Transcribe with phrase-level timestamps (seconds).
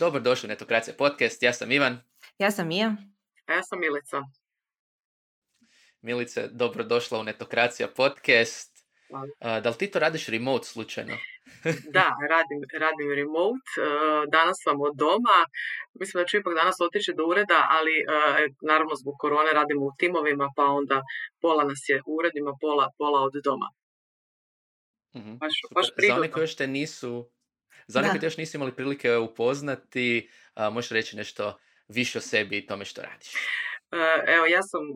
[0.00, 1.98] Dobrodošli u Netokracija podcast, ja sam Ivan.
[2.38, 2.96] Ja sam Mija.
[3.46, 4.18] A ja sam Milica.
[6.00, 8.70] Milice, dobrodošla u Netokracija podcast.
[9.08, 9.60] Hvala.
[9.60, 11.14] da li ti to radiš remote slučajno?
[11.96, 13.70] Da, radim, radim remote.
[13.76, 13.82] E,
[14.36, 15.38] danas sam od doma.
[16.00, 18.04] Mislim da ću ipak danas otići do ureda, ali e,
[18.70, 21.02] naravno zbog korone radimo u timovima, pa onda
[21.40, 23.68] pola nas je u uredima, pola, pola od doma.
[25.16, 27.30] Mhm, Baš, baš Za one koji još te nisu,
[27.90, 31.58] za one koji još nisu imali prilike upoznati, a, možeš reći nešto
[31.88, 33.32] više o sebi i tome što radiš.
[33.92, 34.94] E, Evo, ja sam e,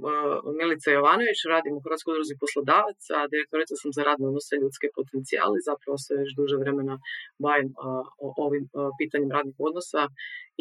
[0.59, 5.97] Milica Jovanović, radim u Hrvatskoj udruzi poslodavaca, direktorica sam za radne odnose ljudske potencijale, zapravo
[6.05, 6.95] se već duže vremena
[7.45, 7.75] bavim e,
[8.47, 8.65] ovim
[8.99, 10.03] pitanjem radnih odnosa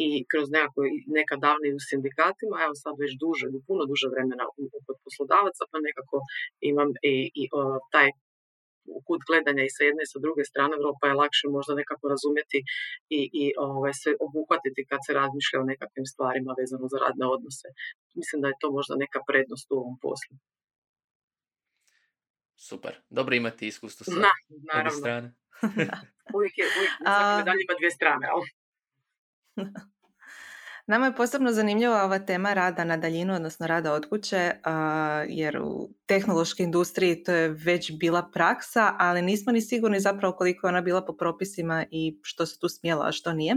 [0.06, 0.80] i kroz nekako,
[1.18, 4.44] nekad davnije u sindikatima, evo sad već duže, puno duže vremena
[4.86, 6.16] kod poslodavaca, pa nekako
[6.70, 7.44] imam i, i
[7.94, 8.08] taj
[9.06, 12.58] kut gledanja i sa jedne i sa druge strane Europa je lakše možda nekako razumjeti
[13.18, 17.68] i, i ovaj, se obuhvatiti kad se razmišlja o nekakvim stvarima vezano za radne odnose.
[18.20, 20.34] Mislim da je to možda neka prednost u ovom poslu.
[22.68, 24.32] Super, dobro imati iskustvo sa Na,
[24.72, 24.98] naravno.
[25.00, 25.28] strane.
[26.36, 28.26] Uvijek je, uvijek, A- medalja ima dvije strane.
[28.34, 28.52] ali-
[30.86, 34.52] Nama je posebno zanimljiva ova tema rada na daljinu, odnosno rada od kuće,
[35.28, 40.66] jer u tehnološkoj industriji to je već bila praksa, ali nismo ni sigurni zapravo koliko
[40.66, 43.56] je ona bila po propisima i što se tu smjelo, a što nije.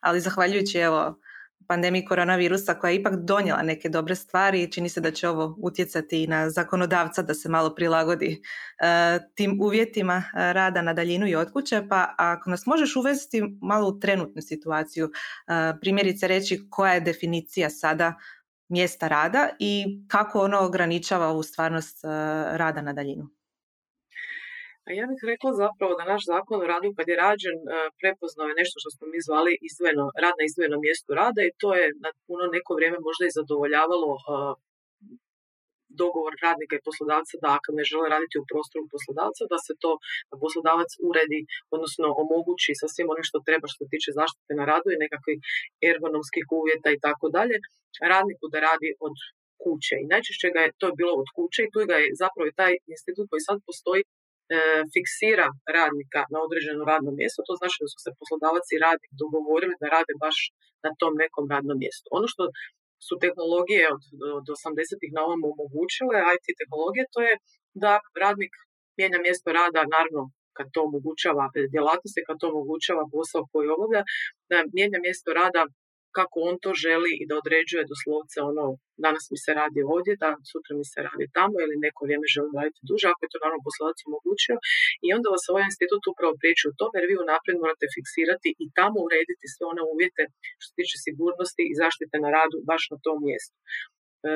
[0.00, 1.20] Ali zahvaljujući evo
[1.66, 6.22] pandemiji koronavirusa koja je ipak donijela neke dobre stvari, čini se da će ovo utjecati
[6.22, 8.42] i na zakonodavca da se malo prilagodi
[8.82, 13.42] e, tim uvjetima e, rada na daljinu i od kuće, pa ako nas možeš uvesti
[13.62, 15.10] malo u trenutnu situaciju, e,
[15.80, 18.14] primjerice reći koja je definicija sada
[18.68, 22.04] mjesta rada i kako ono ograničava ovu stvarnost
[22.52, 23.37] rada na daljinu.
[24.88, 28.48] A ja bih rekla zapravo da naš zakon o radu kad je rađen e, prepoznao
[28.48, 31.86] je nešto što smo mi zvali izdvojeno, rad na izdvojenom mjestu rada i to je
[32.04, 34.20] na puno neko vrijeme možda i zadovoljavalo e,
[36.02, 39.90] dogovor radnika i poslodavca da ako ne žele raditi u prostoru poslodavca, da se to
[40.30, 41.40] da poslodavac uredi,
[41.74, 45.38] odnosno omogući sa svim onim što treba što se tiče zaštite na radu i nekakvih
[45.92, 47.56] ergonomskih uvjeta i tako dalje,
[48.12, 49.16] radniku da radi od
[49.62, 49.94] kuće.
[50.00, 52.56] I najčešće ga je to je bilo od kuće i tu ga je zapravo i
[52.60, 54.02] taj institut koji sad postoji
[54.94, 59.74] fiksira radnika na određeno radno mjesto, to znači da su se poslodavac i radnik dogovorili
[59.80, 60.36] da rade baš
[60.84, 62.06] na tom nekom radnom mjestu.
[62.18, 62.42] Ono što
[63.06, 64.02] su tehnologije od,
[64.38, 67.34] od 80-ih na ovom omogućile, IT tehnologije, to je
[67.82, 67.92] da
[68.22, 68.52] radnik
[68.98, 70.22] mijenja mjesto rada, naravno
[70.56, 74.02] kad to omogućava e, djelatnosti, kad to omogućava posao koji obavlja,
[74.50, 75.62] da mijenja mjesto rada
[76.16, 78.64] kako on to želi i da određuje doslovce ono
[79.06, 82.54] danas mi se radi ovdje, da sutra mi se radi tamo ili neko vrijeme želim
[82.60, 84.56] raditi duže, ako je to naravno poslodavac omogućio.
[85.06, 88.64] I onda vas ovaj institut upravo priječi u tome jer vi unaprijed morate fiksirati i
[88.78, 90.22] tamo urediti sve one uvjete
[90.60, 93.56] što se tiče sigurnosti i zaštite na radu baš na tom mjestu.
[94.26, 94.30] E,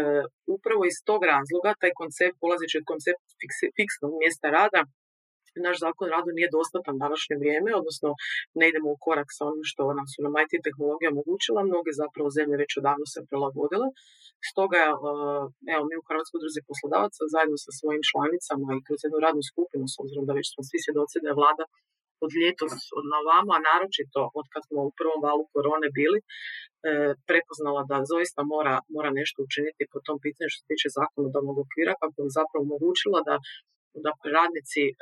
[0.57, 4.81] upravo iz tog razloga taj koncept, polazeći od koncept fiksi- fiksnog mjesta rada,
[5.67, 8.09] naš zakon o radu nije dostatan na današnje vrijeme, odnosno
[8.61, 12.29] ne idemo u korak sa onim što nam su nam IT tehnologija omogućila, mnoge zapravo
[12.39, 13.87] zemlje već odavno se prilagodile.
[14.51, 14.93] Stoga, e,
[15.75, 19.85] evo, mi u Hrvatskoj udruzi poslodavaca zajedno sa svojim članicama i kroz jednu radnu skupinu,
[19.93, 21.65] s obzirom da već smo svi svjedoci da je vlada
[22.25, 26.19] od ljetos od na vamo, a naročito od kad smo u prvom valu korone bili,
[26.23, 26.25] e,
[27.29, 31.93] prepoznala da zaista mora, mora nešto učiniti po tom pitanju što se tiče zakonodavnog okvira,
[32.01, 33.35] kako bi zapravo omogućila da,
[34.05, 34.93] da radnici e,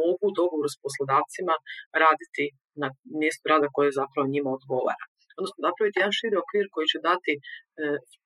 [0.00, 1.54] mogu u dogovoru s poslodavcima
[2.02, 2.44] raditi
[2.82, 2.88] na
[3.22, 5.04] mjestu rada koje zapravo njima odgovara.
[5.38, 7.40] Odnosno napraviti jedan širi okvir koji će dati e,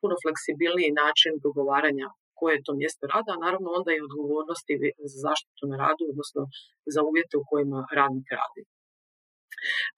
[0.01, 4.75] puno fleksibilniji način dogovaranja koje je to mjesto rada, a naravno onda i odgovornosti
[5.13, 6.43] za zaštitu na radu, odnosno
[6.95, 8.63] za uvjete u kojima radnik radi.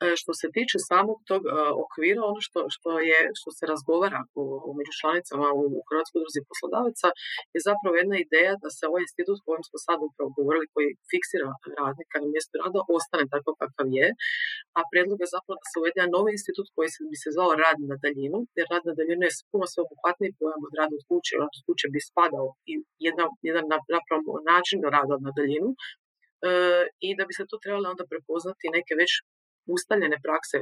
[0.02, 1.50] E, Što se tiče samog tog e,
[1.84, 6.18] okvira, ono što, što, je, što se razgovara u, u među članicama u, u Hrvatskoj
[6.20, 7.08] udruzi poslodavaca
[7.54, 11.48] je zapravo jedna ideja da se ovaj institut kojem smo sad upravo govorili, koji fiksira
[11.80, 14.08] radnika na mjestu rada, ostane tako kakav je,
[14.78, 17.78] a predlog je zapravo da se uvede novi institut koji se, bi se zvao rad
[17.90, 21.54] na daljinu, jer rad na daljinu je puno sveobuhvatniji pojam od rada od kuće, od
[21.66, 22.72] kuće bi spadao i
[23.06, 23.64] jedan, jedan
[23.96, 26.52] napravo način rada na daljinu, e,
[27.06, 29.10] i da bi se to trebalo onda prepoznati neke već
[29.76, 30.56] ustaljene prakse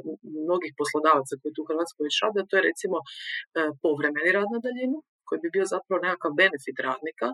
[0.45, 3.05] mnogih poslodavaca koji tu u Hrvatskoj već rade, to je recimo e,
[3.85, 7.29] povremeni rad na daljinu, koji bi bio zapravo nekakav benefit radnika.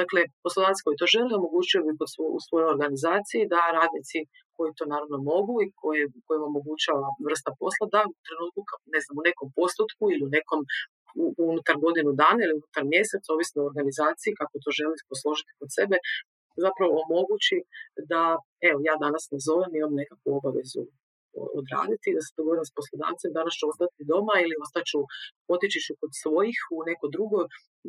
[0.00, 1.92] Dakle, poslodavac koji to želi omogućio bi
[2.36, 4.18] u svojoj organizaciji da radnici
[4.56, 8.60] koji to naravno mogu i koje, kojima omogućava vrsta posla da u trenutku,
[8.94, 10.60] ne znam, u nekom postotku ili u nekom
[11.48, 15.96] unutar godinu dana ili unutar mjesec, ovisno o organizaciji, kako to želi posložiti kod sebe,
[16.64, 17.56] zapravo omogući
[18.10, 18.22] da,
[18.68, 20.82] evo, ja danas ne zovem, imam nekakvu obavezu
[21.60, 25.00] odraditi, da se dogovorim s poslodavcem, danas ću ostati doma ili ostaću,
[25.54, 27.40] otići ću kod svojih u neko drugo,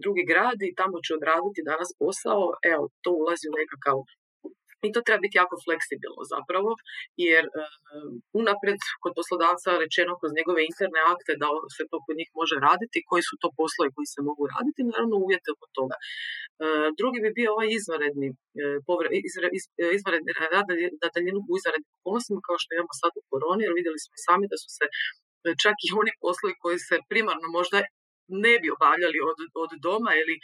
[0.04, 2.44] drugi grad i tamo ću odraditi danas posao,
[2.74, 3.98] evo, to ulazi u nekakav
[4.88, 6.70] i to treba biti jako fleksibilno zapravo,
[7.28, 7.50] jer e,
[8.42, 13.06] unaprijed kod poslodavca rečeno kroz njegove interne akte da se to kod njih može raditi,
[13.10, 15.96] koji su to poslovi koji se mogu raditi, naravno uvjete oko toga.
[16.00, 16.04] E,
[17.00, 18.28] drugi bi bio ovaj izvanredni,
[18.62, 18.66] e,
[19.98, 20.68] izvanredni rad
[21.02, 24.46] na daljinu u izvanrednim okolnostima kao što imamo sad u koroni, jer vidjeli smo sami
[24.52, 24.86] da su se
[25.64, 27.78] čak i oni poslovi koji se primarno možda
[28.44, 30.36] ne bi obavljali od, od doma ili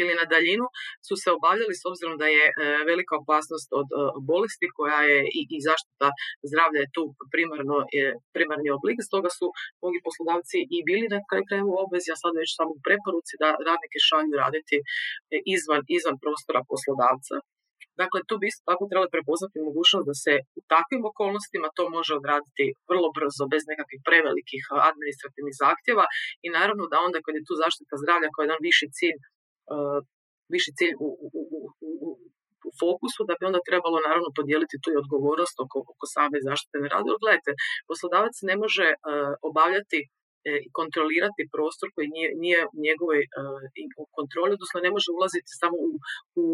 [0.00, 0.66] ili na daljinu
[1.06, 2.52] su se obavljali s obzirom da je e,
[2.90, 3.96] velika opasnost od e,
[4.30, 5.20] bolesti koja je
[5.56, 6.08] i, zaštita
[6.50, 7.02] zdravlja je tu
[7.32, 8.06] primarno, je
[8.36, 8.98] primarni oblik.
[9.10, 9.46] Stoga su
[9.80, 13.48] mnogi poslodavci i bili na kraju u obvezi, a sad već samo u preporuci da
[13.68, 14.84] radnike šalju raditi e,
[15.54, 17.36] izvan, izvan prostora poslodavca.
[18.02, 22.12] Dakle, tu bi isto tako trebali prepoznati mogućnost da se u takvim okolnostima to može
[22.20, 26.04] odraditi vrlo brzo, bez nekakvih prevelikih administrativnih zahtjeva
[26.44, 29.18] i naravno da onda kad je tu zaštita zdravlja kao jedan viši cilj
[30.52, 32.08] viši cilj u, u, u,
[32.68, 36.76] u fokusu, da bi onda trebalo naravno podijeliti tu i odgovornost oko, oko same zaštite
[36.82, 37.10] na radu.
[37.22, 37.50] Gledajte,
[37.88, 38.86] poslodavac ne može
[39.48, 40.19] obavljati E, i
[40.78, 45.88] kontrolirati prostor koji nije, nije u njegovoj uh, kontroli, odnosno ne može ulaziti samo u,
[46.40, 46.44] u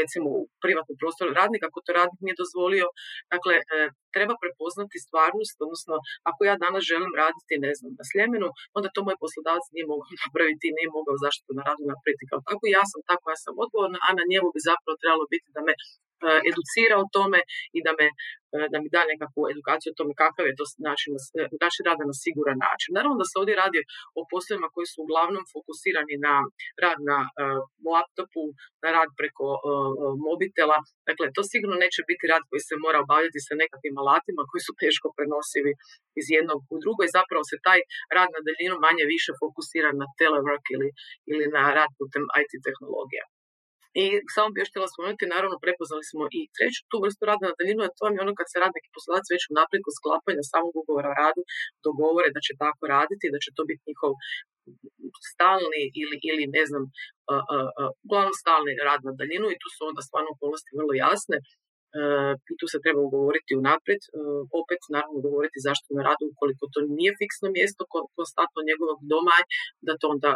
[0.00, 2.86] recimo u privatni prostor radnika ako to radnik nije dozvolio.
[3.34, 3.62] Dakle, e,
[4.14, 5.94] treba prepoznati stvarnost, odnosno
[6.30, 10.08] ako ja danas želim raditi, ne znam, na Sljemenu, onda to moj poslodavac nije mogao
[10.24, 12.64] napraviti, nije mogao zaštitu na radu napraviti kao tako.
[12.76, 15.72] Ja sam tako, ja sam odgovorna, a na njemu bi zapravo trebalo biti da me
[16.50, 17.40] educira o tome
[17.76, 18.06] i da, me,
[18.72, 21.10] da mi da nekakvu edukaciju o tome kakav je to način,
[21.64, 22.90] način rada na siguran način.
[22.98, 23.80] Naravno da se ovdje radi
[24.18, 26.34] o poslovima koji su uglavnom fokusirani na
[26.84, 27.18] rad na
[27.92, 28.44] laptopu,
[28.82, 29.46] na rad preko
[30.26, 30.78] mobitela.
[31.08, 34.72] Dakle, to sigurno neće biti rad koji se mora obavljati sa nekakvim alatima koji su
[34.82, 35.72] teško prenosivi
[36.20, 37.80] iz jednog u drugo i zapravo se taj
[38.16, 40.88] rad na daljinu manje više fokusira na telework ili,
[41.30, 43.24] ili na rad putem IT tehnologija.
[44.00, 44.04] I
[44.34, 47.80] samo bih još htjela spomenuti, naravno prepoznali smo i treću tu vrstu rada na daljinu,
[47.84, 51.08] a to je ono kad se rad neki poslodavac već u naprijed sklapanja samog ugovora
[51.10, 51.42] o radu
[51.86, 54.12] dogovore da će tako raditi, da će to biti njihov
[55.32, 56.82] stalni ili, ili ne znam,
[58.04, 61.38] uglavnom stalni rad na daljinu i tu su onda stvarno okolnosti vrlo jasne.
[62.52, 64.02] I tu se treba ugovoriti unaprijed,
[64.60, 67.82] opet naravno ugovoriti zašto na radu ukoliko to nije fiksno mjesto
[68.18, 69.36] konstantno njegovog doma,
[69.86, 70.30] da to onda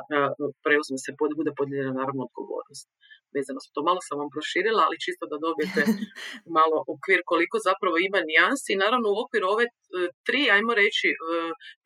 [0.65, 1.11] preuzme se,
[1.41, 2.89] bude podijeljena naravno odgovornost
[3.39, 3.81] vezano to.
[3.89, 5.83] Malo sam vam proširila, ali čisto da dobijete
[6.59, 8.69] malo okvir koliko zapravo ima nijansi.
[8.73, 9.71] I naravno u okviru ove e,
[10.27, 11.17] tri, ajmo reći, e,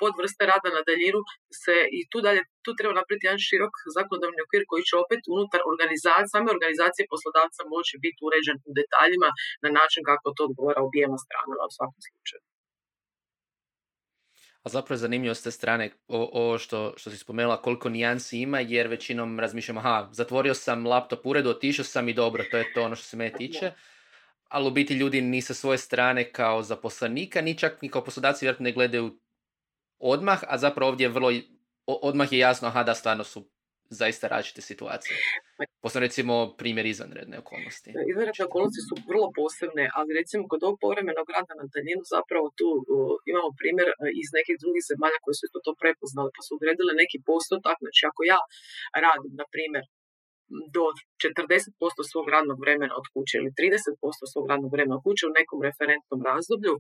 [0.02, 1.20] podvrste rada na daljinu
[1.62, 5.60] se i tu dalje, tu treba napraviti jedan širok zakonodavni okvir koji će opet unutar
[5.72, 9.28] organizacije, same organizacije poslodavca moći biti uređen u detaljima
[9.64, 12.42] na način kako to odgovara obijema stranama u svakom slučaju.
[14.62, 18.60] A zapravo je zanimljivo s te strane ovo što, što si spomenula koliko nijansi ima
[18.60, 22.82] jer većinom razmišljam aha, zatvorio sam laptop uredu, otišao sam i dobro, to je to
[22.82, 23.72] ono što se mene tiče.
[24.48, 28.44] Ali u biti ljudi ni sa svoje strane kao zaposlenika, ni čak ni kao poslodavci
[28.44, 29.20] vjerojatno ne gledaju
[29.98, 31.32] odmah, a zapravo ovdje je vrlo,
[31.86, 33.50] odmah je jasno aha da stvarno su
[34.00, 35.14] zaista različite situacije.
[35.82, 37.88] Posebno recimo primjer izvanredne okolnosti.
[38.12, 42.68] Izvanredne okolnosti su vrlo posebne, ali recimo kod ovog povremenog rada na daljinu zapravo tu
[43.32, 47.18] imamo primjer e, iz nekih drugih zemalja koji su to prepoznali pa su odredile neki
[47.30, 47.76] postotak.
[47.84, 48.40] Znači ako ja
[49.04, 49.84] radim, na primjer,
[50.74, 50.84] do
[51.22, 55.58] 40% svog radnog vremena od kuće ili 30% svog radnog vremena od kuće u nekom
[55.68, 56.74] referentnom razdoblju,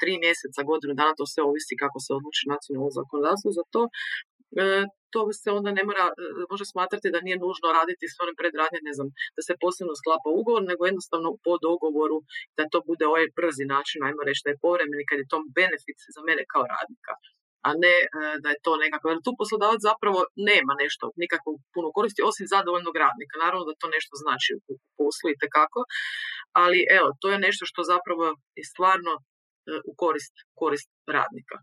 [0.00, 3.82] tri mjeseca, godinu dana, to sve ovisi kako se odluči nacionalno zakonodavstvo za to,
[5.12, 6.12] to se onda ne mora, e,
[6.52, 10.28] može smatrati da nije nužno raditi s onim predradnje, ne znam, da se posebno sklapa
[10.40, 12.18] ugovor, nego jednostavno po dogovoru
[12.56, 15.98] da to bude ovaj brzi način, ajmo reći da je povremeni kad je to benefit
[16.14, 17.14] za mene kao radnika
[17.68, 18.08] a ne e,
[18.42, 22.96] da je to nekako, jer tu poslodavac zapravo nema nešto, nikakvu puno koristi, osim zadovoljnog
[23.04, 23.34] radnika.
[23.44, 25.80] Naravno da to nešto znači u poslu i tekako,
[26.62, 28.24] ali evo, to je nešto što zapravo
[28.58, 29.20] je stvarno e,
[29.90, 31.56] u korist, korist radnika.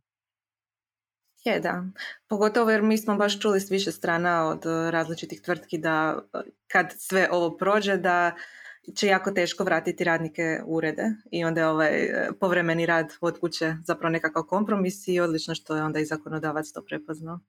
[1.48, 1.84] Je, da.
[2.28, 6.40] Pogotovo jer mi smo baš čuli s više strana od e, različitih tvrtki da e,
[6.68, 8.36] kad sve ovo prođe da
[8.96, 13.40] će jako teško vratiti radnike u urede i onda je ovaj e, povremeni rad od
[13.40, 17.40] kuće zapravo nekakav kompromis i odlično što je onda i zakonodavac to prepoznao.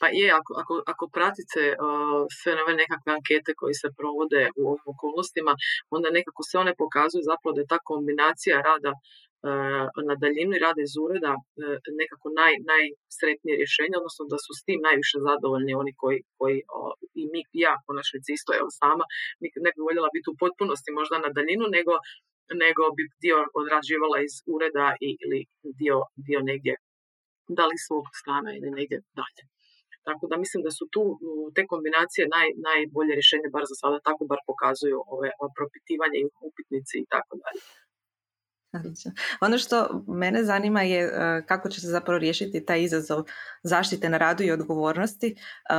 [0.00, 4.62] Pa je, ako, ako, ako pratite uh, sve nove nekakve ankete koje se provode u
[4.70, 5.52] ovim okolnostima,
[5.90, 8.92] onda nekako se one pokazuju zapravo da je ta kombinacija rada
[10.08, 11.40] na daljinu i rade iz ureda e,
[12.00, 16.58] nekako naj, najsretnije rješenje, odnosno da su s tim najviše zadovoljni oni koji, koji
[17.20, 19.04] i mi, ja konačnici isto, evo sama,
[19.64, 21.94] ne bi voljela biti u potpunosti možda na daljinu, nego
[22.64, 25.40] nego bi dio odrađivala iz ureda ili
[25.80, 26.74] dio, dio negdje
[27.56, 29.42] da li svog stana ili negdje dalje.
[30.08, 31.02] Tako da mislim da su tu
[31.54, 36.96] te kombinacije naj, najbolje rješenje, bar za sada, tako bar pokazuju ove propitivanje i upitnici
[37.00, 37.60] i tako dalje.
[39.40, 43.24] Ono što mene zanima je e, kako će se zapravo riješiti taj izazov
[43.62, 45.36] zaštite na radu i odgovornosti,
[45.70, 45.74] e,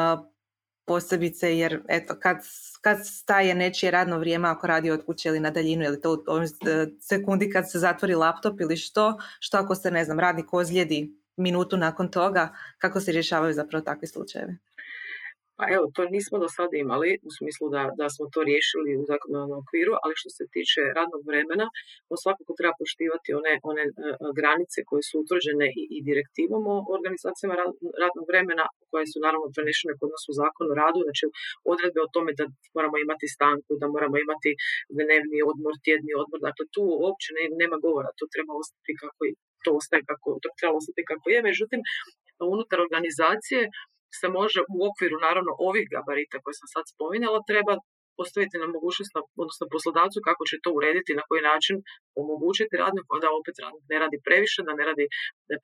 [0.85, 2.37] posebice jer eto, kad,
[2.81, 6.17] kad staje nečije radno vrijeme ako radi od kuće ili na daljinu ili to u
[6.67, 11.15] e, sekundi kad se zatvori laptop ili što, što ako se ne znam radnik ozlijedi
[11.37, 14.57] minutu nakon toga, kako se rješavaju zapravo takvi slučajevi?
[15.61, 19.03] Pa evo, to nismo do sada imali, u smislu da, da smo to riješili u
[19.11, 21.65] zakonodavnom okviru, ali što se tiče radnog vremena,
[22.11, 23.91] on svakako treba poštivati one, one e,
[24.39, 27.53] granice koje su utvrđene i, i direktivom o organizacijama
[28.03, 31.25] radnog vremena, koje su naravno prenešene kod nas u zakonu o radu, znači
[31.71, 32.45] odredbe o tome da
[32.77, 34.51] moramo imati stanku, da moramo imati
[34.99, 37.29] dnevni odmor, tjedni odmor, dakle tu uopće
[37.61, 39.21] nema govora, to treba ostati kako
[39.65, 41.81] to ostaje kako, to treba ostati kako je, međutim,
[42.55, 43.61] unutar organizacije
[44.19, 47.73] se može u okviru naravno ovih gabarita koje sam sad spominjala treba
[48.19, 49.13] postaviti na mogućnost,
[49.43, 51.75] odnosno poslodavcu kako će to urediti, na koji način
[52.21, 55.05] omogućiti radniku da opet radnik ne radi previše, da ne radi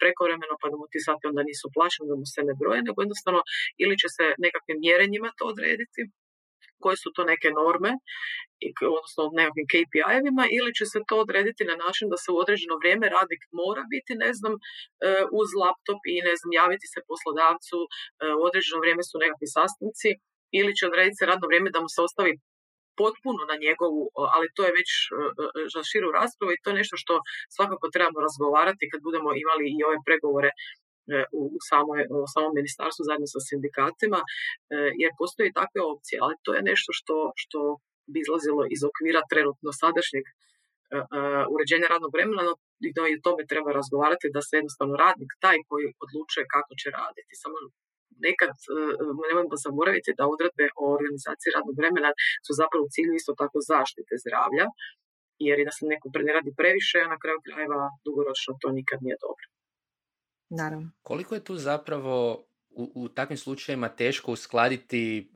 [0.02, 2.98] prekovremeno pa da mu ti sati onda nisu plaćeni, da mu se ne broje, nego
[3.02, 3.42] jednostavno
[3.84, 6.02] ili će se nekakvim mjerenjima to odrediti,
[6.84, 7.92] koje su to neke norme,
[8.98, 13.06] odnosno nekakvim KPI-evima, ili će se to odrediti na način da se u određeno vrijeme
[13.18, 14.60] radnik mora biti, ne znam, e,
[15.40, 17.88] uz laptop i ne znam, javiti se poslodavcu, e,
[18.40, 20.10] u određeno vrijeme su nekakvi sastanci,
[20.60, 22.34] ili će odrediti se radno vrijeme da mu se ostavi
[23.02, 24.04] potpuno na njegovu,
[24.36, 25.06] ali to je već e,
[25.74, 27.14] za širu raspravu i to je nešto što
[27.56, 30.52] svakako trebamo razgovarati kad budemo imali i ove pregovore
[31.42, 34.20] u, samoj, u samom ministarstvu zajedno sa sindikatima,
[35.02, 37.60] jer postoje takve opcije, ali to je nešto što, što
[38.12, 40.26] bi izlazilo iz okvira trenutno sadašnjeg
[41.54, 42.54] uređenja radnog vremena, no
[43.12, 47.34] i o tome treba razgovarati da se jednostavno radnik taj koji odlučuje kako će raditi.
[47.44, 47.58] Samo
[48.28, 48.54] nekad
[49.28, 52.10] nemojmo zaboraviti da odredbe o organizaciji radnog vremena
[52.46, 54.66] su zapravo u cilju isto tako zaštite zdravlja,
[55.48, 59.00] jer i da se neko ne radi previše, a na kraju krajeva dugoročno to nikad
[59.06, 59.46] nije dobro.
[60.62, 60.90] Naravno.
[61.10, 62.16] Koliko je tu zapravo
[62.82, 65.32] u, u takvim slučajevima teško uskladiti,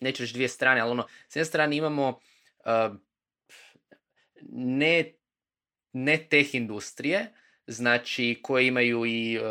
[0.00, 2.18] neću reći dvije strane, ali ono, s jedne strane imamo
[4.52, 5.12] ne,
[5.92, 7.32] ne teh industrije,
[7.66, 9.44] znači koje imaju i uh,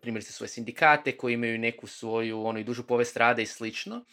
[0.00, 4.04] primjerice svoje sindikate, koji imaju neku svoju ono, i dužu povest rada i slično,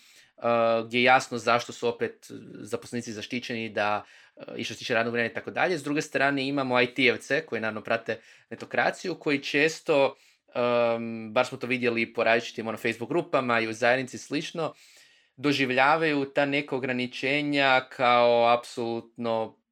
[0.85, 4.03] gdje je jasno zašto su opet zaposlenici zaštićeni da
[4.57, 5.77] i što se tiče radnog vremena i tako dalje.
[5.77, 10.15] S druge strane imamo IT-evce koji naravno prate netokraciju koji često,
[10.95, 14.73] um, bar smo to vidjeli po različitim ono, Facebook grupama i u zajednici slično,
[15.35, 19.63] doživljavaju ta neka ograničenja kao apsolutno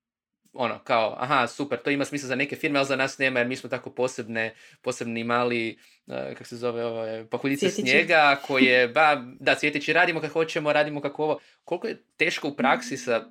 [0.53, 3.47] ono, kao, aha, super, to ima smisla za neke firme, ali za nas nema, jer
[3.47, 9.23] mi smo tako posebne, posebni mali, uh, kako se zove, ovo, pahuljice snijega, koje, ba,
[9.39, 11.39] da, cvjetići, radimo kako hoćemo, radimo kako ovo.
[11.63, 13.25] Koliko je teško u praksi sa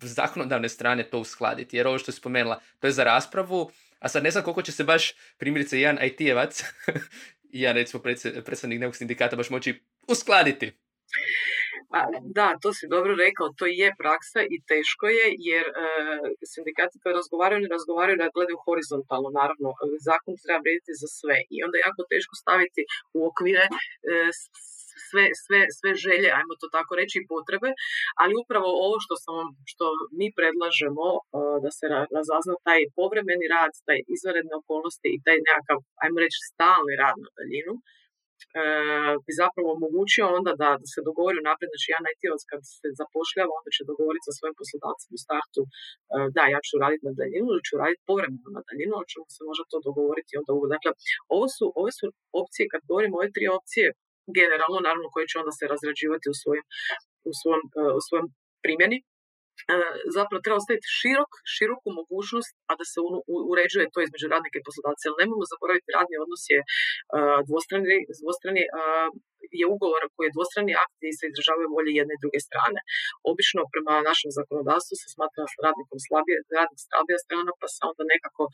[0.00, 4.22] zakonodavne strane to uskladiti, jer ovo što je spomenula, to je za raspravu, a sad
[4.22, 6.64] ne znam koliko će se baš, primjerice, jedan IT-evac,
[7.52, 8.02] jedan, recimo,
[8.44, 10.72] predstavnik nekog sindikata baš moći uskladiti.
[11.92, 12.00] Pa,
[12.38, 15.74] da, to si dobro rekao, to je praksa i teško je, jer e,
[16.52, 19.68] sindikati koji razgovaraju, ne razgovaraju da gledaju horizontalno, naravno,
[20.08, 22.82] zakon treba vrijediti za sve i onda je jako teško staviti
[23.16, 23.64] u okvire
[24.10, 24.14] e,
[25.06, 27.70] sve, sve, sve želje, ajmo to tako reći, i potrebe,
[28.22, 29.84] ali upravo ovo što, sam, što
[30.18, 31.20] mi predlažemo e,
[31.64, 31.84] da se
[32.16, 37.30] razazna taj povremeni rad, taj izvanredne okolnosti i taj nekakav, ajmo reći, stalni rad na
[37.38, 37.99] daljinu, E,
[39.26, 43.70] bi zapravo omogućio onda da, se dogovori naprijed, znači ja najtivac kad se zapošljava, onda
[43.76, 45.70] će dogovoriti sa svojim poslodavcem u startu, e,
[46.36, 49.40] da ja ću raditi na daljinu ili ću raditi povremeno na daljinu, ali ćemo se
[49.48, 50.66] možda to dogovoriti onda uvo.
[50.74, 50.90] Dakle,
[51.34, 52.04] ovo su, ove su
[52.42, 53.86] opcije, kad govorimo ove tri opcije,
[54.38, 56.64] generalno, naravno, koje će onda se razrađivati u svojim,
[57.30, 58.26] u svojom, e, u svojom
[58.64, 59.09] primjeni, E,
[60.16, 62.98] zapravo treba ostaviti širok, široku mogućnost, a da se
[63.52, 65.02] uređuje to između radnika i poslodavca.
[65.06, 68.62] Jer nemojmo zaboraviti, radni odnos je uh, dvostrani, dvostrani
[69.60, 72.80] je ugovor koji je dvostrani akt i se izražavaju volje jedne i druge strane.
[73.32, 78.42] Obično prema našem zakonodavstvu se smatra radnikom slabije, radnik slabija strana, pa se onda nekako
[78.48, 78.50] e,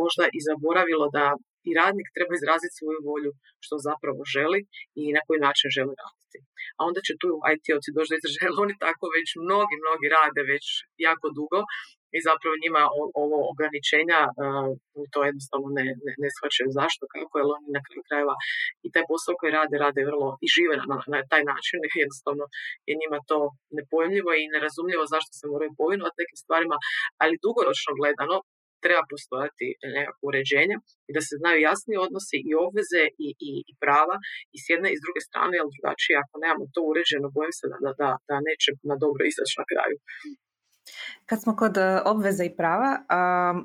[0.00, 1.24] možda i zaboravilo da
[1.68, 3.32] i radnik treba izraziti svoju volju
[3.64, 4.60] što zapravo želi
[5.00, 6.38] i na koji način želi raditi.
[6.78, 10.64] A onda će tu IT-ovci doći do izražaja, oni tako već mnogi, mnogi rade već
[11.06, 11.60] jako dugo
[12.16, 12.82] i zapravo njima
[13.24, 14.20] ovo ograničenja
[15.12, 18.34] to jednostavno ne, ne, ne shvaćaju zašto, kako, jer oni na kraju krajeva
[18.86, 22.44] i taj posao koji rade, rade vrlo i žive na, na taj način, jednostavno
[22.88, 23.38] je njima to
[23.78, 26.76] nepojmljivo i nerazumljivo zašto se moraju povinovati nekim stvarima,
[27.22, 28.36] ali dugoročno gledano
[28.84, 30.76] treba postojati nekakvo uređenje
[31.08, 34.16] i da se znaju jasni odnosi i obveze i, i, i prava
[34.54, 37.64] i s jedne i s druge strane, jer drugačije ako nemamo to uređeno, bojim se
[37.72, 39.96] da, da, da neće na dobro izaći na kraju.
[41.26, 42.92] Kad smo kod e, obveza i prava,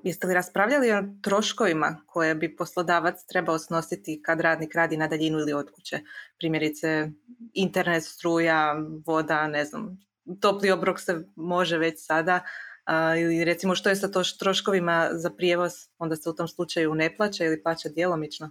[0.03, 5.39] jeste li raspravljali o troškovima koje bi poslodavac trebao snositi kad radnik radi na daljinu
[5.39, 5.99] ili od kuće?
[6.37, 7.09] Primjerice,
[7.53, 8.75] internet, struja,
[9.07, 9.97] voda, ne znam,
[10.41, 12.39] topli obrok se može već sada,
[13.19, 17.15] ili recimo što je sa to troškovima za prijevoz, onda se u tom slučaju ne
[17.17, 18.49] plaća ili plaća djelomično?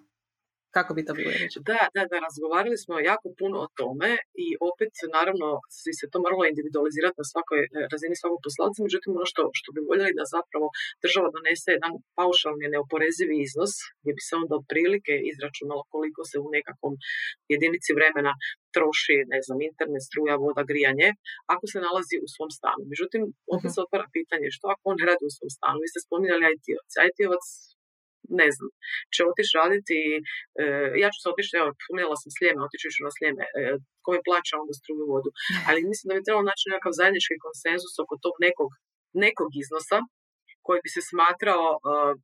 [0.77, 1.57] Kako bi to bilo reći?
[1.71, 4.11] Da, da, da, razgovarali smo jako puno o tome
[4.45, 5.49] i opet, naravno,
[5.81, 9.69] svi se to moralo individualizirati na svakoj e, razini svakog poslodavca, međutim, ono što, što
[9.75, 10.67] bi voljeli da zapravo
[11.05, 16.49] država donese jedan paušalni neoporezivi iznos, gdje bi se onda otprilike izračunalo koliko se u
[16.57, 16.95] nekakvom
[17.55, 18.33] jedinici vremena
[18.75, 21.09] troši, ne znam, internet, struja, voda, grijanje,
[21.55, 22.83] ako se nalazi u svom stanu.
[22.93, 23.23] Međutim,
[23.55, 23.75] opet mhm.
[23.75, 25.79] se otvara pitanje što ako on radi u svom stanu.
[25.85, 26.93] Vi ste spominjali IT-ovac.
[27.09, 27.45] IT-ovac
[28.41, 28.71] ne znam,
[29.15, 29.99] će otići raditi,
[30.63, 30.65] e,
[31.03, 33.61] ja ću se otići, evo, punila sam sljeme, otići ću na sljeme, e,
[34.03, 35.31] ko mi plaća onda struju vodu.
[35.69, 38.71] Ali mislim da bi trebalo naći nekakav zajednički konsenzus oko tog nekog,
[39.25, 39.99] nekog iznosa
[40.69, 41.81] koji bi se smatrao uh,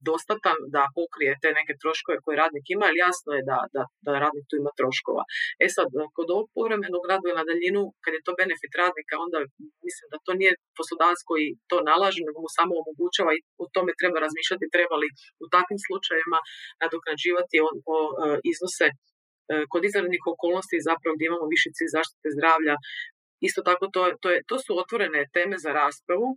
[0.08, 4.12] dostatan da pokrije te neke troškove koje radnik ima, ali jasno je da, da, da
[4.24, 5.22] radnik tu ima troškova.
[5.64, 9.38] E sad, kod ovog povremenog rada na daljinu, kad je to benefit radnika, onda
[9.86, 13.90] mislim da to nije poslodavac koji to nalaže, nego mu samo omogućava i o tome
[14.00, 15.08] treba razmišljati, treba li
[15.44, 16.40] u takvim slučajevima
[16.82, 22.28] nadoknađivati o, o uh, iznose uh, kod izvanrednih okolnosti zapravo gdje imamo više cilj zaštite
[22.36, 22.74] zdravlja.
[23.48, 26.28] Isto tako to, to, je, to su otvorene teme za raspravu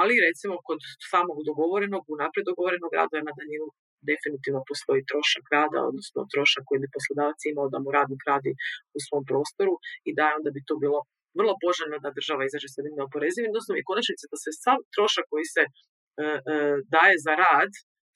[0.00, 0.80] ali recimo kod
[1.12, 3.66] samog dogovorenog, unaprijed dogovorenog rada na daljinu
[4.10, 8.52] definitivno postoji trošak rada, odnosno trošak koji bi poslodavac imao da mu radnik radi
[8.96, 9.74] u svom prostoru
[10.08, 10.98] i da onda bi to bilo
[11.38, 15.26] vrlo poželjno da država izađe sa njim neoporezivim, odnosno i konačnici da se sav trošak
[15.32, 17.72] koji se eh, eh, daje za rad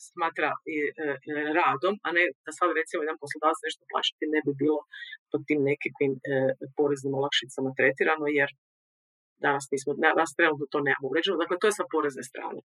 [0.08, 0.76] smatra i
[1.60, 4.80] radom, a ne da sad recimo jedan poslodavac nešto plaćati ne bi bilo
[5.30, 6.12] pod tim nekakvim
[6.76, 8.50] poreznim olakšicama tretirano, jer
[9.46, 12.60] danas nismo, danas trenutno to nemamo uređeno, dakle to je sa porezne strane.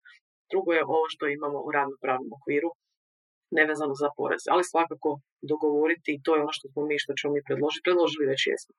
[0.52, 2.70] Drugo je ovo što imamo u ravnopravnom okviru,
[3.58, 5.10] nevezano za poreze, ali svakako
[5.50, 8.74] dogovoriti i to je ono što smo mi, što ćemo mi predložiti, predložili već jesmo.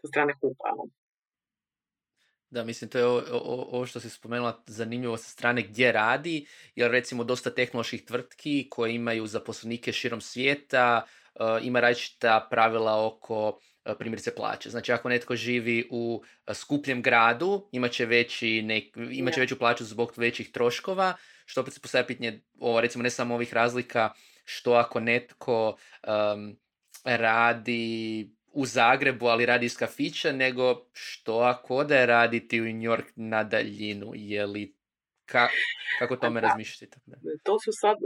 [0.00, 0.68] Sa strane kupa.
[2.50, 3.06] Da, mislim, to je
[3.74, 8.94] ovo što si spomenula zanimljivo sa strane gdje radi, jer recimo dosta tehnoloških tvrtki koje
[8.94, 11.02] imaju zaposlenike širom svijeta,
[11.34, 14.70] uh, ima različita pravila oko E, primjerice plaće.
[14.70, 19.58] Znači ako netko živi u e, skupljem gradu, imat će, veći nek, imat će veću
[19.58, 24.12] plaću zbog većih troškova, što opet se postavlja pitanje, ovo, recimo ne samo ovih razlika,
[24.44, 26.56] što ako netko um,
[27.04, 33.12] radi u Zagrebu, ali radi iz kafića, nego što ako ode raditi u New York
[33.16, 34.74] na daljinu, je li
[35.32, 35.44] Ka,
[36.00, 36.96] kako tome razmišljate?
[37.46, 37.96] To su sad,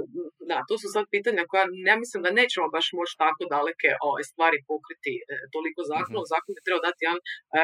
[0.50, 4.22] da, to su sad pitanja koja ja mislim da nećemo baš moći tako daleke ove
[4.30, 5.22] stvari pokriti e,
[5.54, 6.20] toliko zakona.
[6.20, 6.32] Mm-hmm.
[6.34, 7.20] Zakon bi trebao dati jedan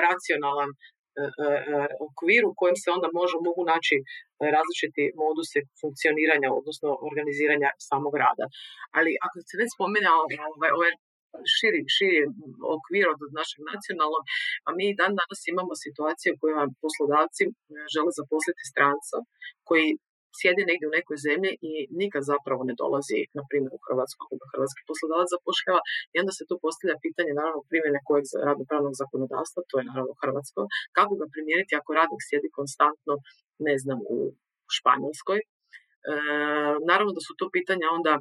[0.06, 0.78] racionalan e,
[1.24, 3.96] e, okvir u kojem se onda može, mogu naći
[4.54, 8.46] različiti moduse funkcioniranja, odnosno organiziranja samog rada.
[8.98, 10.18] Ali ako se već spominjao
[10.56, 10.90] ovaj, ove
[11.56, 12.18] širi, širi
[12.76, 14.22] okvir od našeg nacionalnog,
[14.66, 17.52] a mi dan danas imamo situaciju kojima poslodavci e,
[17.94, 19.16] žele zaposliti stranca
[19.68, 19.88] koji
[20.38, 21.72] sjedi negdje u nekoj zemlji i
[22.02, 25.80] nikad zapravo ne dolazi, na primjer, u Hrvatsku, da hrvatski poslodavac zapošljava
[26.12, 30.60] i onda se tu postavlja pitanje, naravno, primjene kojeg radnopravnog zakonodavstva, to je naravno Hrvatsko,
[30.96, 33.14] kako ga primijeniti ako radnik sjedi konstantno,
[33.68, 34.18] ne znam, u
[34.76, 35.38] Španjolskoj.
[35.40, 35.46] E,
[36.90, 38.12] naravno da su to pitanja onda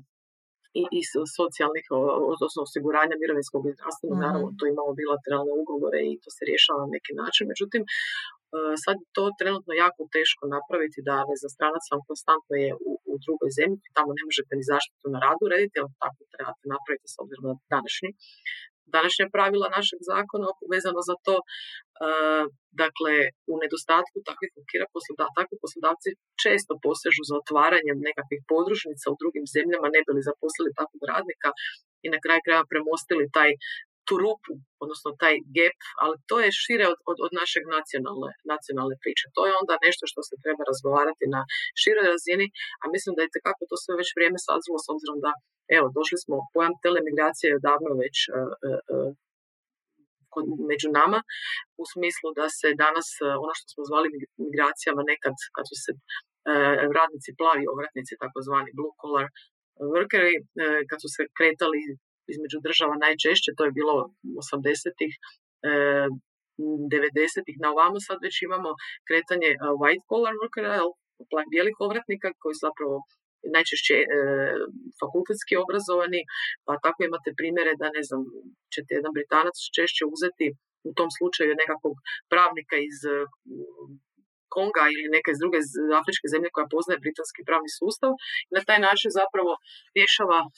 [0.81, 1.01] i, i
[1.38, 1.85] socijalnih,
[2.33, 6.81] odnosno osiguranja mirovinskog i zdravstvenog, mm naravno to imamo bilateralne ugovore i to se rješava
[6.85, 7.43] na neki način.
[7.51, 7.88] Međutim, e,
[8.85, 13.13] sad to trenutno jako teško napraviti da ne za stranac vam konstantno je u, u
[13.25, 17.15] drugoj zemlji, tamo ne možete ni zaštitu na radu rediti, ali tako trebate napraviti s
[17.23, 18.09] obzirom na današnji
[18.97, 21.35] današnja pravila našeg zakona vezano za to.
[22.84, 23.13] Dakle,
[23.51, 26.10] u nedostatku takvih okvira poslodavci, takvi poslodavci
[26.43, 31.49] često posežu za otvaranjem nekakvih podružnica u drugim zemljama, ne bi li zaposlili takvog radnika
[32.05, 33.51] i na kraju kraja premostili taj
[34.08, 34.51] tu rupu,
[34.84, 39.25] odnosno taj gap, ali to je šire od, od, od našeg nacionalne, nacionalne priče.
[39.36, 41.41] To je onda nešto što se treba razgovarati na
[41.81, 42.47] široj razini,
[42.81, 45.31] a mislim da je tekako to sve već vrijeme sazvalo s obzirom da
[45.77, 49.12] evo, došli smo, pojam telemigracije je davno već uh,
[50.38, 51.19] uh, među nama
[51.82, 53.08] u smislu da se danas
[53.43, 54.08] ono što smo zvali
[54.45, 55.91] migracijama nekad kad su se
[56.98, 59.28] radnici plavi ovratnici takozvani blue collar
[59.93, 60.36] workeri
[60.89, 61.80] kad su se kretali
[62.34, 63.95] između država najčešće, to je bilo
[64.43, 65.13] 80-ih,
[67.08, 68.69] 90-ih na ovamo sad već imamo
[69.08, 69.50] kretanje
[69.82, 70.71] white collar workera,
[71.52, 72.95] bijelih povratnika koji su zapravo
[73.55, 74.05] najčešće e,
[74.99, 76.21] fakultetski obrazovani,
[76.65, 78.21] pa tako imate primjere da ne znam,
[78.73, 80.47] ćete jedan Britanac češće uzeti
[80.89, 81.95] u tom slučaju nekakvog
[82.34, 82.97] pravnika iz
[84.56, 85.60] Konga ili neke druge
[86.00, 88.12] afričke zemlje koja poznaje britanski pravni sustav
[88.50, 89.52] i na taj način zapravo
[89.98, 90.50] rješava e,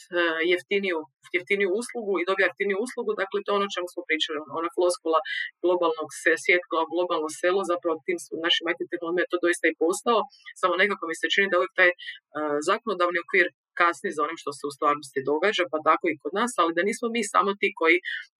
[0.52, 1.00] jeftiniju,
[1.38, 5.20] jeftiniju uslugu i dobija jeftiniju uslugu, dakle to je ono čemu smo pričali, ona floskula
[5.64, 6.10] globalnog
[6.44, 10.20] svjetla, globalno selo, zapravo tim našim IT tehnologijama je to doista i postao,
[10.62, 13.48] samo nekako mi se čini da uvijek taj uh, zakonodavni okvir
[13.82, 16.88] kasni za onim što se u stvarnosti događa, pa tako i kod nas, ali da
[16.90, 17.98] nismo mi samo ti koji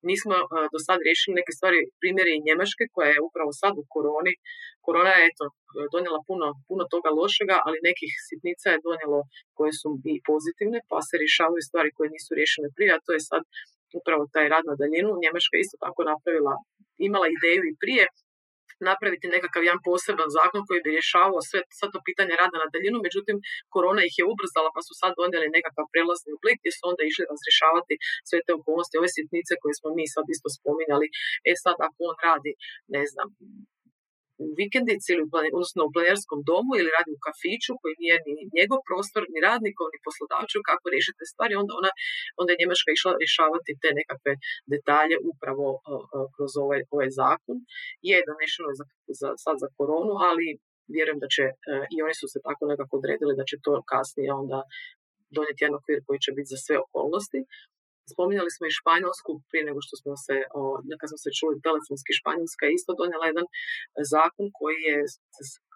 [0.10, 3.84] nismo uh, do sad riješili neke stvari, primjeri i Njemačke koja je upravo sad u
[3.94, 4.34] koroni
[4.88, 5.46] korona je eto,
[5.94, 9.20] donijela puno, puno toga lošega, ali nekih sitnica je donijelo
[9.58, 13.28] koje su i pozitivne, pa se rješavaju stvari koje nisu riješene prije, a to je
[13.32, 13.42] sad
[14.00, 15.22] upravo taj rad na daljinu.
[15.24, 16.54] Njemačka isto tako napravila,
[17.08, 18.04] imala ideju i prije
[18.90, 22.98] napraviti nekakav jedan poseban zakon koji bi rješavao sve, sve to pitanje rada na daljinu,
[23.08, 23.36] međutim
[23.74, 27.30] korona ih je ubrzala pa su sad donijeli nekakav prelazni oblik gdje su onda išli
[27.32, 27.94] razrješavati
[28.30, 31.08] sve te okolnosti, ove sitnice koje smo mi sad isto spominjali.
[31.50, 32.52] E sad ako on radi,
[32.96, 33.28] ne znam,
[34.44, 35.24] u vikendici ili
[35.58, 39.86] odnosno u planerskom domu ili radi u kafiću koji nije ni njegov prostor, ni radnikov,
[39.94, 41.92] ni poslodavču, kako riješiti stvari, onda, ona,
[42.40, 44.34] onda je Njemačka išla rješavati te nekakve
[44.74, 45.68] detalje upravo
[46.36, 47.58] kroz ovaj, ovaj zakon.
[48.10, 48.86] Je donešeno za,
[49.20, 50.48] za, sad za koronu, ali
[50.96, 51.56] vjerujem da će e,
[51.96, 54.60] i oni su se tako nekako odredili da će to kasnije onda
[55.36, 57.40] donijeti jedan okvir koji će biti za sve okolnosti.
[58.14, 60.62] Spominjali smo i Španjolsku prije nego što smo se, o,
[61.00, 63.48] kad smo se čuli telefonski, Španjolska je isto donijela jedan
[64.14, 64.98] zakon koji je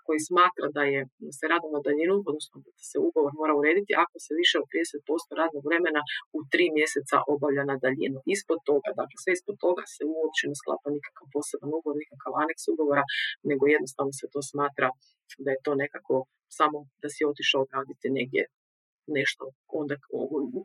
[0.05, 1.01] koji smatra da je
[1.37, 5.39] se radom na daljinu, odnosno da se ugovor mora urediti ako se više od 30%
[5.41, 6.01] radnog vremena
[6.37, 8.17] u tri mjeseca obavlja na daljinu.
[8.35, 12.63] Ispod toga, dakle sve ispod toga se uopće ne sklapa nikakav poseban ugovor, nikakav aneks
[12.73, 13.03] ugovora,
[13.49, 14.89] nego jednostavno se to smatra
[15.45, 16.15] da je to nekako
[16.59, 18.41] samo da si otišao raditi negdje
[19.17, 19.43] nešto
[19.79, 19.95] onda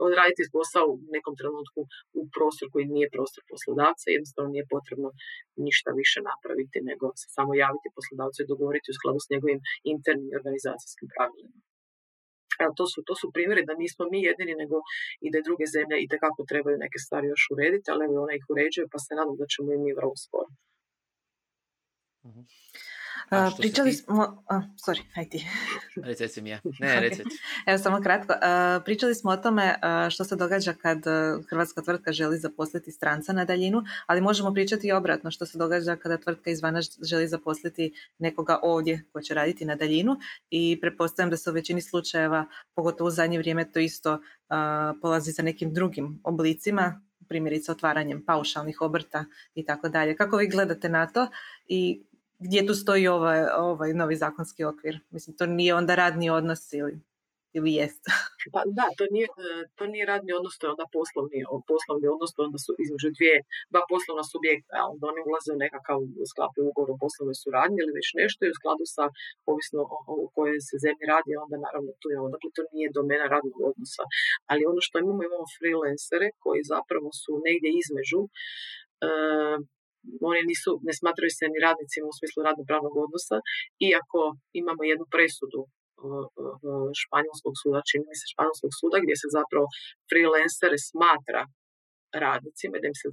[0.06, 1.80] odraditi posao u nekom trenutku
[2.20, 5.08] u prostor koji nije prostor poslodavca, jednostavno nije potrebno
[5.66, 9.60] ništa više napraviti nego se samo javiti poslodavcu i dogovoriti u skladu s njegovim
[9.92, 11.56] internim organizacijskim pravilima.
[12.62, 14.76] Evo, to su, to su primjeri da nismo mi jedini, nego
[15.24, 18.46] i da druge zemlje i kako trebaju neke stvari još urediti, ali evo one ih
[18.52, 20.50] uređuju, pa se nadam da ćemo i mi vrlo skoro.
[22.28, 22.42] Mhm.
[23.30, 24.44] A, pričali smo...
[24.48, 25.46] A, sorry, aj ti.
[26.42, 26.60] Mi ja.
[26.80, 27.22] Ne, reci.
[27.66, 28.34] Evo samo kratko.
[28.84, 29.74] pričali smo o tome
[30.10, 30.98] što se događa kad
[31.50, 35.96] hrvatska tvrtka želi zaposliti stranca na daljinu, ali možemo pričati i obratno što se događa
[35.96, 40.16] kada tvrtka izvana želi zaposliti nekoga ovdje ko će raditi na daljinu
[40.50, 44.20] i pretpostavljam da se u većini slučajeva, pogotovo u zadnje vrijeme, to isto
[45.02, 49.24] polazi za nekim drugim oblicima, primjerice otvaranjem paušalnih obrta
[49.54, 50.16] i tako dalje.
[50.16, 51.28] Kako vi gledate na to
[51.66, 52.02] i
[52.38, 54.94] gdje tu stoji ovaj, ovaj novi zakonski okvir?
[55.10, 56.94] Mislim, to nije onda radni odnos ili,
[57.56, 58.02] ili jest?
[58.54, 59.28] Pa da, to nije,
[59.78, 61.38] to nije radni odnos, to je onda poslovni,
[61.72, 63.36] poslovni odnos, to onda su između dvije,
[63.72, 65.98] dva poslovna subjekta, onda oni ulaze u nekakav
[66.32, 69.04] sklapni ugovor o poslovnoj suradnji ili već nešto i u skladu sa,
[69.52, 69.80] ovisno
[70.12, 74.04] o, kojoj se zemlji radi, onda naravno tu je, dakle to nije domena radnog odnosa.
[74.50, 78.20] Ali ono što imamo, imamo freelancere koji zapravo su negdje između,
[79.06, 79.10] e,
[80.30, 83.36] oni nisu, ne smatraju se ni radnicima u smislu radno-pravnog odnosa,
[83.90, 84.20] iako
[84.60, 85.60] imamo jednu presudu
[87.02, 89.66] španjolskog suda, čini mi se španjolskog suda, gdje se zapravo
[90.08, 91.42] freelancere smatra
[92.24, 93.06] radnicima, da im se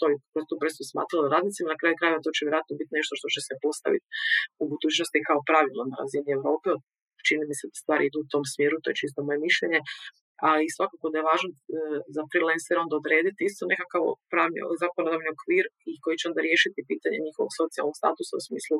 [0.00, 0.06] to,
[0.48, 3.54] tu presudu smatralo radnicima, na kraju krajeva to će vjerojatno biti nešto što će se
[3.64, 4.06] postaviti
[4.62, 6.70] u budućnosti kao pravilo na razini Europe.
[7.26, 9.80] Čini mi se da stvari idu u tom smjeru, to je čisto moje mišljenje,
[10.48, 11.56] ali svakako da je važno e,
[12.16, 14.02] za freelancer onda odrediti isto nekakav
[14.32, 18.76] pravni zakonodavni okvir i koji će onda riješiti pitanje njihovog socijalnog statusa u smislu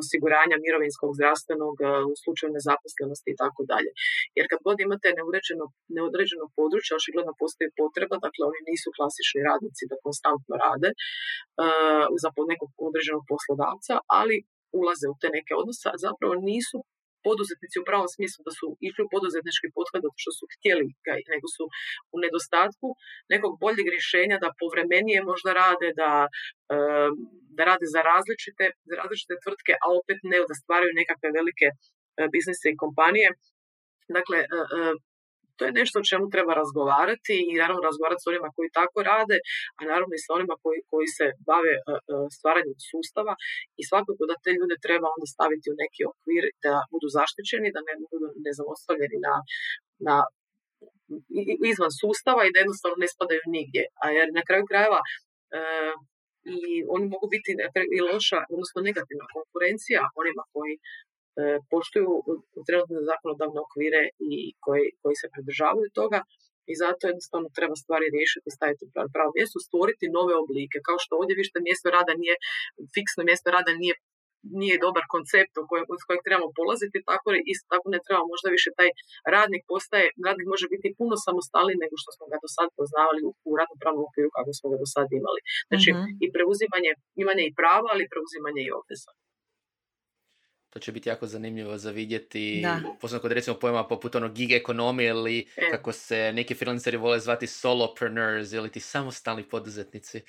[0.00, 3.90] osiguranja mirovinskog, zdravstvenog, e, u slučaju nezaposlenosti i tako dalje.
[4.38, 5.64] Jer kad god imate neodređeno,
[5.96, 12.28] neodređeno područje, očigledno postoji potreba, dakle oni nisu klasični radnici da konstantno rade uh, za
[12.52, 14.36] nekog određenog poslodavca, ali
[14.78, 16.78] ulaze u te neke odnose, a zapravo nisu
[17.26, 21.12] poduzetnici u pravom smislu da su išli u poduzetnički pothvat zato što su htjeli ga,
[21.34, 21.64] nego su
[22.14, 22.88] u nedostatku
[23.34, 26.10] nekog boljeg rješenja da povremenije možda rade, da,
[27.56, 31.66] da rade za različite, za različite tvrtke, a opet ne da stvaraju nekakve velike
[32.34, 33.28] biznise i kompanije.
[34.18, 34.38] Dakle,
[35.58, 39.38] To je nešto o čemu treba razgovarati i naravno razgovarati s onima koji tako rade,
[39.78, 41.90] a naravno i s onima koji, koji se bave e, e,
[42.36, 43.34] stvaranjem sustava
[43.80, 47.80] i svakako da te ljude treba onda staviti u neki okvir da budu zaštićeni, da
[47.88, 49.34] ne budu nezaostavljeni na,
[50.08, 50.16] na
[51.72, 53.82] izvan sustava i da jednostavno ne spadaju nigdje.
[54.02, 55.60] A jer na kraju krajeva e,
[56.56, 57.50] i oni mogu biti
[57.96, 60.74] i loša, odnosno negativna konkurencija onima koji
[61.72, 62.10] poštuju
[62.68, 64.32] trenutne zakonodavne okvire i
[64.64, 66.20] koji, koji se pridržavaju toga
[66.70, 70.76] i zato jednostavno treba stvari riješiti, staviti na pravo mjesto, stvoriti nove oblike.
[70.88, 72.34] Kao što ovdje vište mjesto rada nije,
[72.94, 73.94] fiksno mjesto rada nije
[74.60, 78.48] nije dobar koncept u kojem, s kojeg trebamo polaziti, tako isto tako ne treba možda
[78.56, 78.90] više taj
[79.34, 83.30] radnik postaje, radnik može biti puno samostalniji nego što smo ga do sad poznavali u,
[83.50, 85.40] u radnom pravnom okviru kako smo ga do sad imali.
[85.70, 89.10] Znači uh i preuzimanje, imanje i prava, ali preuzimanje i obveza.
[90.70, 92.64] To će biti jako zanimljivo za vidjeti,
[93.00, 95.70] posebno kod recimo pojma poput onog gig ekonomije ili e.
[95.70, 100.20] kako se neki freelanceri vole zvati solopreneurs ili ti samostalni poduzetnici.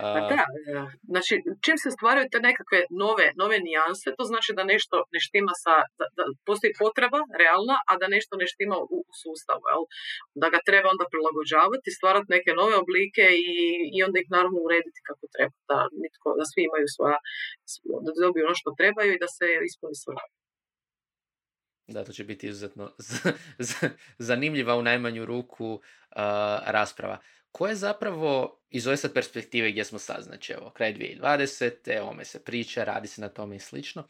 [0.00, 0.44] Pa da,
[1.12, 5.54] znači čim se stvaraju te nekakve nove, nove nijanse, to znači da nešto ne štima
[5.64, 9.82] sa, da, da postoji potreba realna, a da nešto ne štima u, u sustavu, jel?
[10.42, 13.56] da ga treba onda prilagođavati, stvarati neke nove oblike i,
[13.94, 17.18] i onda ih naravno urediti kako treba, da, nitko, da svi imaju svoja,
[18.04, 20.28] da dobiju ono što trebaju i da se ispuni svrha.
[21.94, 22.84] Da, to će biti izuzetno
[24.30, 25.80] zanimljiva u najmanju ruku uh,
[26.66, 27.18] rasprava
[27.56, 32.00] koja je zapravo iz ove sad perspektive gdje smo sad, znači evo, kraj 2020.
[32.00, 34.06] ovome se priča, radi se na tome i slično,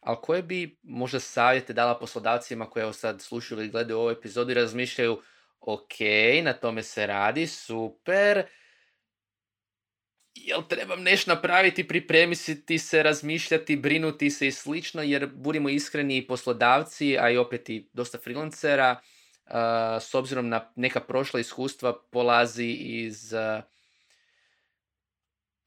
[0.00, 4.50] ali koje bi možda savjete dala poslodavcima koji evo sad slušaju ili gledaju ovu epizodu
[4.50, 5.22] i razmišljaju
[5.60, 5.94] ok,
[6.42, 8.46] na tome se radi, super,
[10.34, 17.18] jel trebam nešto napraviti, pripremiti se, razmišljati, brinuti se i slično, jer budimo iskreni poslodavci,
[17.18, 19.00] a i opet i dosta freelancera,
[20.00, 23.34] s obzirom na neka prošla iskustva polazi iz,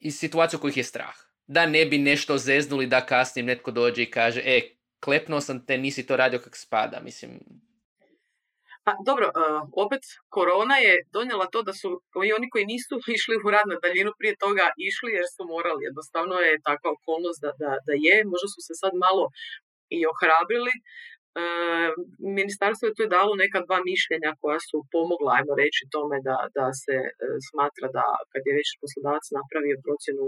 [0.04, 1.16] iz situacije u kojih je strah.
[1.48, 4.62] Da ne bi nešto zeznuli da kasnije netko dođe i kaže e,
[5.00, 7.00] klepnuo sam te, nisi to radio kak spada.
[7.04, 7.40] Mislim,
[8.86, 9.26] pa dobro,
[9.86, 11.90] opet korona je donijela to da su
[12.28, 15.86] i oni koji nisu išli u rad na daljinu prije toga išli jer su morali.
[15.90, 18.16] Jednostavno je takva okolnost da, da, da je.
[18.32, 19.24] Možda su se sad malo
[19.98, 21.13] i ohrabrili, E,
[22.38, 26.68] ministarstvo je tu dalo neka dva mišljenja koja su pomogla, ajmo reći, tome da, da
[26.84, 27.10] se e,
[27.50, 30.26] smatra da kad je već poslodavac napravio procjenu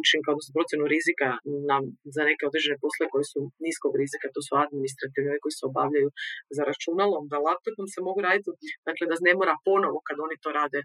[0.00, 1.28] učinka, odnosno procjenu rizika
[1.70, 1.76] na,
[2.16, 6.08] za neke određene posle koji su niskog rizika, to su administrativni koji se obavljaju
[6.56, 8.50] za računalom, da laptopom se mogu raditi,
[8.88, 10.80] dakle da ne mora ponovo kad oni to rade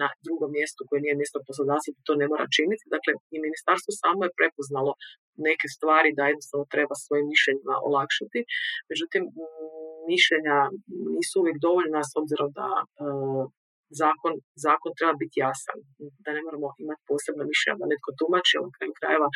[0.00, 2.84] na drugom mjestu koje nije mjesto poslodavca, to ne mora činiti.
[2.94, 4.92] Dakle, i ministarstvo samo je prepoznalo
[5.48, 8.40] neke stvari da jednostavno treba svojim mišljenjima olakšati.
[8.90, 9.22] Međutim,
[10.12, 10.58] mišljenja
[11.16, 12.84] nisu uvijek dovoljna s obzirom da e,
[14.00, 14.34] zakon,
[14.66, 15.78] zakon treba biti jasan,
[16.24, 19.28] da ne moramo imati posebno mišljenja da netko tumači, na kraju krajeva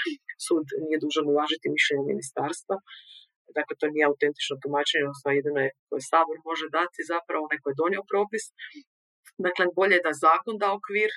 [0.46, 2.76] sud nije dužan uvažiti mišljenje ministarstva.
[3.58, 7.78] Dakle, to nije autentično tumačenje, odnosno jedino je koje Sabor može dati zapravo neko je
[7.82, 8.44] donio propis.
[9.46, 11.10] Dakle, bolje je da zakon da okvir,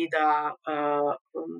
[0.00, 0.28] i da
[0.72, 1.12] uh,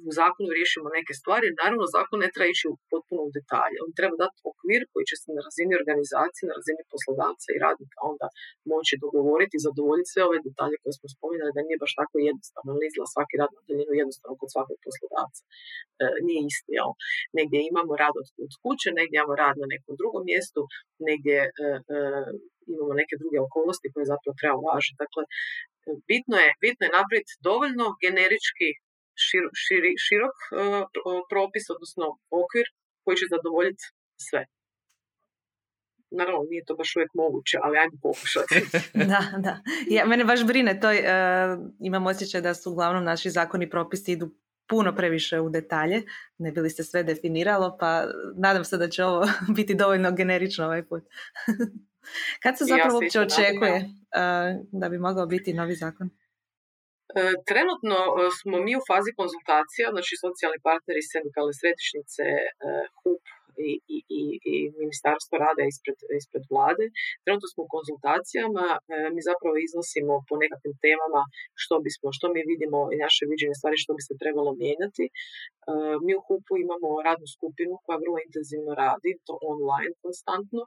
[0.09, 1.47] u zakonu riješimo neke stvari.
[1.61, 3.77] Naravno, zakon ne treba ići u potpuno u detalje.
[3.85, 7.99] On treba dati okvir koji će se na razini organizacije, na razini poslodavca i radnika
[8.13, 8.27] onda
[8.73, 12.71] moći dogovoriti i zadovoljiti sve ove detalje koje smo spominjali da nije baš tako jednostavno.
[12.81, 15.43] Ne izgleda svaki rad na daljinu jednostavno kod svakog poslodavca.
[16.03, 16.71] E, nije isti.
[16.79, 16.91] Jel?
[17.39, 20.61] Negdje imamo rad od, kuće, negdje imamo rad na nekom drugom mjestu,
[21.09, 21.99] negdje e, e,
[22.73, 25.01] imamo neke druge okolnosti koje zapravo treba uvažiti.
[25.05, 25.23] Dakle,
[26.11, 28.69] bitno je, bitno je napraviti dovoljno generički
[30.05, 30.53] širok e,
[31.33, 32.07] propis, odnosno
[32.43, 32.67] okvir
[33.05, 33.85] koji će zadovoljiti
[34.29, 34.43] sve.
[36.19, 38.55] Naravno, nije to baš uvijek moguće, ali ajmo pokušati.
[39.13, 39.55] da, da.
[39.95, 40.89] Ja, mene baš brine to.
[40.89, 40.97] Uh,
[41.81, 44.31] imam osjećaj da su uglavnom naši zakoni propisi idu
[44.69, 46.03] puno previše u detalje,
[46.39, 48.05] ne bi li se sve definiralo, pa
[48.37, 49.27] nadam se da će ovo
[49.57, 51.03] biti dovoljno generično ovaj put.
[52.43, 53.77] Kad se zapravo uopće očekuje
[54.81, 56.11] da bi mogao biti novi zakon?
[57.21, 62.43] E, trenutno e, smo mi u fazi konzultacija, znači socijalni partneri, sindikalne središnjice, e,
[62.99, 63.23] HUP
[63.71, 63.99] i, i,
[64.53, 66.85] i, ministarstvo rada ispred, ispred vlade.
[67.25, 68.67] Trenutno smo u konzultacijama,
[69.15, 71.23] mi zapravo iznosimo po nekakvim temama
[71.63, 75.05] što bismo, što mi vidimo i naše viđenje stvari što bi se trebalo mijenjati.
[76.05, 80.63] Mi u HUP-u imamo radnu skupinu koja vrlo intenzivno radi, to online konstantno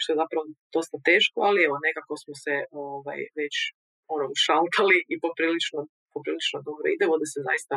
[0.00, 0.44] što je zapravo
[0.76, 2.54] dosta teško, ali evo nekako smo se
[2.84, 3.54] ovaj, već
[4.14, 5.80] ono, šaltali i poprilično
[6.16, 7.76] poprilično dobro ide, vode se zaista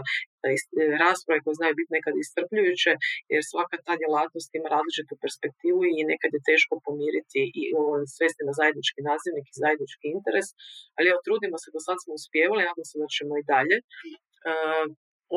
[1.05, 2.91] rasprave koje znaju biti nekad iscrpljujuće,
[3.33, 7.63] jer svaka ta djelatnost ima različitu perspektivu i nekad je teško pomiriti i
[8.15, 10.47] svesti na zajednički nazivnik i zajednički interes,
[10.97, 13.77] ali evo trudimo se, do sad smo uspjevali, nadam se da ćemo i dalje.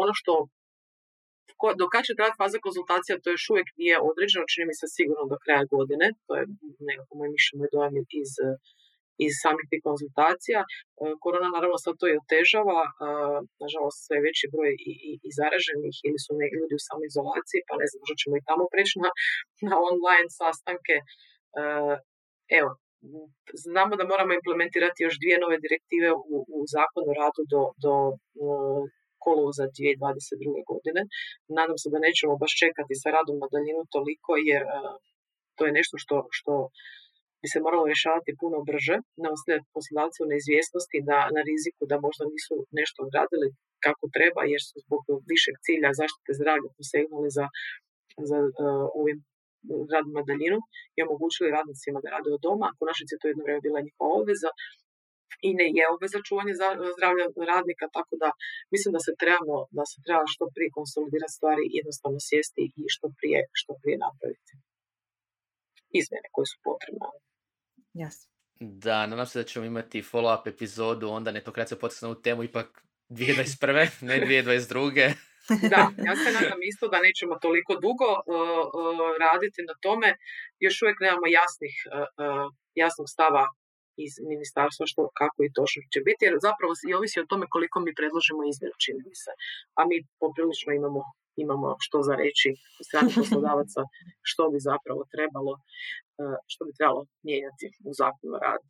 [0.02, 0.32] ono što
[1.80, 5.24] do kad će trajati faza konzultacija, to još uvijek nije određeno, čini mi se sigurno
[5.32, 6.44] do kraja godine, to je
[6.88, 8.32] nekako moj mišljenje dojam iz,
[9.26, 10.60] iz samih tih konzultacija.
[10.64, 10.68] E,
[11.24, 12.82] korona naravno sad to i otežava,
[13.62, 17.74] nažalost sve veći broj i, i, i zaraženih ili su neki ljudi u samoizolaciji, pa
[17.80, 19.10] ne znam, možda ćemo i tamo preći na,
[19.70, 20.96] na online sastanke.
[21.00, 21.02] E,
[22.60, 22.70] evo,
[23.64, 27.94] znamo da moramo implementirati još dvije nove direktive u, u zakonu radu do, do
[29.58, 30.70] za 2022.
[30.70, 31.00] godine.
[31.58, 34.94] Nadam se da nećemo baš čekati sa radom na daljinu toliko jer uh,
[35.56, 36.52] to je nešto što, što
[37.42, 41.96] bi se moralo rješavati puno brže, na osnovu poslodavca u neizvjesnosti, da, na riziku da
[42.06, 43.48] možda nisu nešto odradili
[43.86, 47.46] kako treba, jer su zbog višeg cilja zaštite zdravlja posegnuli za,
[48.30, 49.18] za uh, ovim
[49.92, 50.58] radom na daljinu
[50.96, 52.68] i omogućili radnicima da rade od doma.
[52.80, 54.50] Konačnici to jedno vrijeme bila njihova obveza
[55.48, 56.54] i ne je obveza čuvanje
[56.96, 58.28] zdravlja radnika, tako da
[58.74, 63.06] mislim da se trebamo, da se treba što prije konsolidirati stvari, jednostavno sjesti i što
[63.18, 64.52] prije, što prije napraviti.
[66.00, 67.06] Izmjene koje su potrebne.
[68.00, 68.16] Yes.
[68.84, 72.68] Da, nadam se da ćemo imati follow-up epizodu, onda netokracija potisne u temu ipak
[73.08, 74.02] 2021.
[74.02, 75.14] ne 2022.
[75.72, 80.08] da, ja se nadam isto da nećemo toliko dugo uh, uh, raditi na tome.
[80.58, 83.42] Još uvijek nemamo jasnih, uh, jasnog stava
[83.96, 87.46] iz ministarstva što, kako i to što će biti, jer zapravo i ovisi o tome
[87.54, 89.32] koliko mi predložimo izmjenu, čini mi se.
[89.78, 91.00] A mi poprilično imamo,
[91.44, 92.48] imamo što za reći
[92.86, 93.80] strani poslodavaca
[94.30, 95.52] što bi zapravo trebalo,
[96.20, 98.66] e, što bi trebalo mijenjati u zakonu o radu.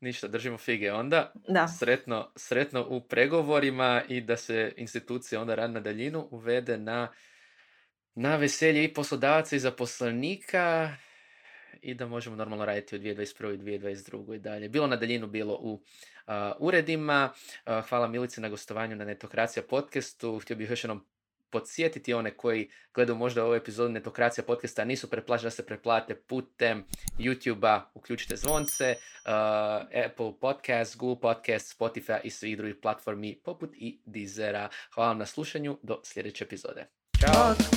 [0.00, 1.32] Ništa, držimo fige onda.
[1.48, 1.68] Da.
[1.68, 7.12] Sretno, sretno u pregovorima i da se institucija onda rad na daljinu uvede na,
[8.14, 10.96] na veselje i poslodavaca i zaposlenika
[11.82, 13.54] i da možemo normalno raditi u 2021.
[13.54, 14.34] i 2022.
[14.34, 14.68] i dalje.
[14.68, 15.82] Bilo na daljinu, bilo u
[16.58, 17.32] uredima.
[17.88, 20.38] hvala Milici na gostovanju na Netokracija podcastu.
[20.38, 21.06] Htio bih još jednom
[21.50, 26.84] podsjetiti one koji gledaju možda ovu epizodu Netokracija podcasta, nisu preplaćeni da se preplate putem
[27.18, 28.94] YouTube-a, uključite zvonce,
[30.06, 34.68] Apple Podcast, Google Podcast, Spotify i svih drugih platformi poput i Deezera.
[34.94, 36.86] Hvala vam na slušanju, do sljedeće epizode.
[37.20, 37.75] Ćao!